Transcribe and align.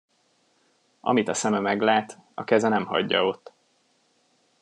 Amit 0.99 1.27
a 1.27 1.33
szeme 1.33 1.59
meglát, 1.59 2.17
a 2.33 2.43
keze 2.43 2.67
nem 2.67 2.85
hagyja 2.85 3.25
ott. 3.25 3.53